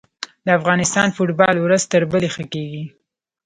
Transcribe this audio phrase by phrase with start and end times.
[0.45, 2.83] د افغانستان فوټبال ورځ تر بلې ښه کیږي.